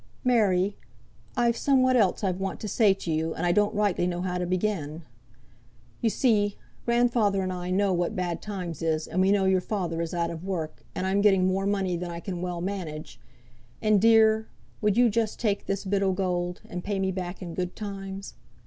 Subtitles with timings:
[0.23, 0.77] "Mary!
[1.37, 4.39] I've somewhat else I want to say to you, and I don't rightly know how
[4.39, 5.03] to begin.
[6.01, 10.01] You see, grandfather and I know what bad times is, and we know your father
[10.01, 13.19] is out o' work, and I'm getting more money than I can well manage;
[13.79, 14.47] and, dear,
[14.81, 18.33] would you just take this bit o' gold, and pay me back in good times?"